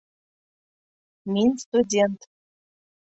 Мин 1.35 1.53
студент 1.65 2.17